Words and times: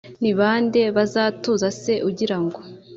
ni 0.21 0.31
bande 0.39 0.81
bazatuza 0.97 1.67
se 1.81 1.93
ugirango 2.09 2.59